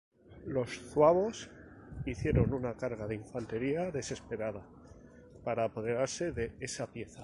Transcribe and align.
Los 0.47 0.81
zuavos 0.91 1.51
hicieron 2.07 2.53
una 2.55 2.73
carga 2.73 3.05
de 3.05 3.13
infantería 3.13 3.91
desesperada 3.91 4.65
para 5.43 5.65
apoderarse 5.65 6.31
de 6.31 6.53
esa 6.59 6.87
pieza. 6.91 7.19